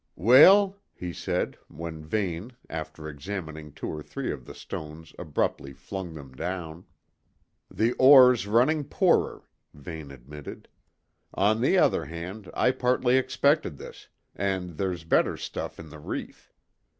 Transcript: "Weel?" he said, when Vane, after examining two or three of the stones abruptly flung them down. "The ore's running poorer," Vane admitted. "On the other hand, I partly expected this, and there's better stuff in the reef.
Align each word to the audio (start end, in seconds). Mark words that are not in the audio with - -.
"Weel?" 0.15 0.77
he 0.95 1.13
said, 1.13 1.59
when 1.67 2.03
Vane, 2.03 2.53
after 2.71 3.07
examining 3.07 3.71
two 3.71 3.85
or 3.87 4.01
three 4.01 4.31
of 4.31 4.45
the 4.45 4.55
stones 4.55 5.13
abruptly 5.19 5.73
flung 5.73 6.15
them 6.15 6.31
down. 6.33 6.85
"The 7.69 7.91
ore's 7.99 8.47
running 8.47 8.83
poorer," 8.83 9.43
Vane 9.75 10.09
admitted. 10.09 10.67
"On 11.35 11.61
the 11.61 11.77
other 11.77 12.05
hand, 12.05 12.49
I 12.55 12.71
partly 12.71 13.15
expected 13.17 13.77
this, 13.77 14.07
and 14.35 14.79
there's 14.79 15.03
better 15.03 15.37
stuff 15.37 15.79
in 15.79 15.89
the 15.89 15.99
reef. 15.99 16.51